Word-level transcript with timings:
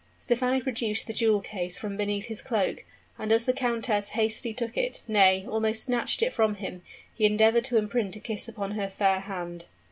Stephano 0.17 0.59
produced 0.59 1.05
the 1.05 1.13
jewel 1.13 1.41
case 1.41 1.77
from 1.77 1.95
beneath 1.95 2.25
his 2.25 2.41
cloak; 2.41 2.83
and 3.19 3.31
as 3.31 3.45
the 3.45 3.53
countess 3.53 4.09
hastily 4.17 4.51
took 4.51 4.75
it 4.75 5.03
nay, 5.07 5.45
almost 5.47 5.83
snatched 5.83 6.23
it 6.23 6.33
from 6.33 6.55
him, 6.55 6.81
he 7.13 7.23
endeavored 7.23 7.65
to 7.65 7.77
imprint 7.77 8.15
a 8.15 8.19
kiss 8.19 8.47
upon 8.47 8.71
her 8.71 8.89
fair 8.89 9.19
hand. 9.19 9.65